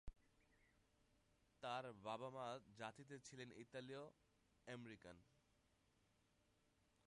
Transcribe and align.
তার 1.63 1.83
মা-বাবা 2.05 2.45
জাতিতে 2.77 3.15
ছিলেন 3.19 3.49
ইতালীয় 3.57 4.03
আমেরিকান। 4.67 5.17